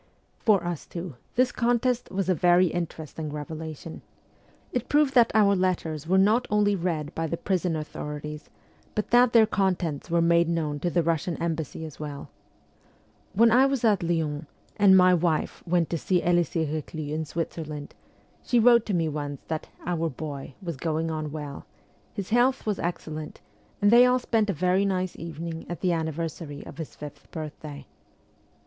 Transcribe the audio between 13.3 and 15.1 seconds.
When I was at Lyons, and